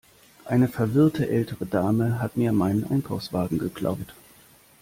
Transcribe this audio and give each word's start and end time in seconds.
Eine 0.45 0.67
verwirrte 0.67 1.29
ältere 1.29 1.67
Dame 1.67 2.19
hat 2.19 2.35
mir 2.35 2.53
meinen 2.53 2.89
Einkaufswagen 2.89 3.59
geklaut. 3.59 4.15